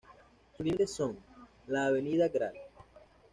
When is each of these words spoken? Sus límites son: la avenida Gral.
Sus 0.57 0.65
límites 0.65 0.93
son: 0.95 1.15
la 1.67 1.85
avenida 1.85 2.27
Gral. 2.27 2.55